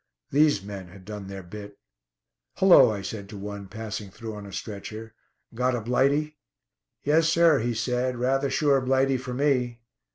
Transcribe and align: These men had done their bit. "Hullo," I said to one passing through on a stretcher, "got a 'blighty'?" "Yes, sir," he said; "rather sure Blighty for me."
These 0.31 0.63
men 0.63 0.87
had 0.87 1.05
done 1.05 1.27
their 1.27 1.43
bit. 1.43 1.77
"Hullo," 2.57 2.89
I 2.89 3.03
said 3.03 3.29
to 3.29 3.37
one 3.37 3.67
passing 3.67 4.09
through 4.09 4.33
on 4.33 4.47
a 4.47 4.51
stretcher, 4.51 5.13
"got 5.53 5.75
a 5.75 5.81
'blighty'?" 5.81 6.39
"Yes, 7.03 7.29
sir," 7.29 7.59
he 7.59 7.75
said; 7.75 8.15
"rather 8.15 8.49
sure 8.49 8.81
Blighty 8.81 9.17
for 9.17 9.35
me." 9.35 9.79